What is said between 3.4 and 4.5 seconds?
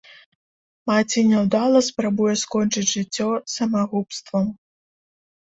самагубствам.